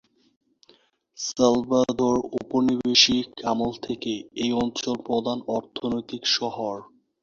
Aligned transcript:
Salvador 1.17 2.15
ঔপনিবেশিক 2.35 3.27
আমল 3.51 3.71
থেকেই 3.83 4.19
এই 4.35 4.51
অঞ্চলের 4.61 4.99
প্রধান 5.07 5.37
অর্থনৈতিক 5.49 6.23
শহর। 6.37 6.75